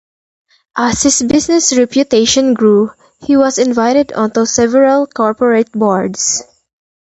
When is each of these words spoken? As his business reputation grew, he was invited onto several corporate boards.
As 0.75 1.03
his 1.03 1.21
business 1.21 1.77
reputation 1.77 2.55
grew, 2.55 2.89
he 3.19 3.37
was 3.37 3.59
invited 3.59 4.11
onto 4.13 4.47
several 4.47 5.05
corporate 5.05 5.71
boards. 5.73 6.41